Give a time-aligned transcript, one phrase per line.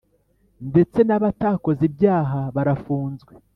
[0.69, 3.31] ndetse n abatakoze ibyaha barafunzwe.